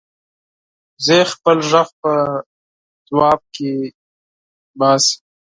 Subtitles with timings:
[0.97, 2.13] وزې خپل غږ په
[3.07, 3.71] ځواب کې
[4.79, 5.15] باسي